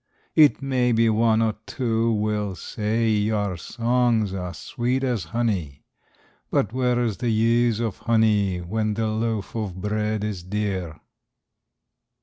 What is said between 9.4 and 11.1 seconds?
of bread is dear?